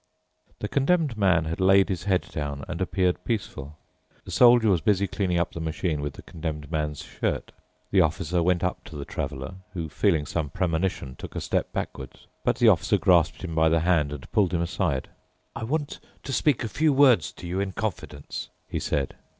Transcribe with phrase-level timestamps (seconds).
[0.61, 3.77] The Condemned Man had laid his head down and appeared peaceful.
[4.25, 7.51] The Soldier was busy cleaning up the machine with the Condemned Man's shirt.
[7.91, 12.25] The Officer went up to the Traveler, who, feeling some premonition, took a step backwards.
[12.43, 15.09] But the Officer grasped him by the hand and pulled him aside.
[15.55, 19.15] "I want to speak a few words to you in confidence," he said.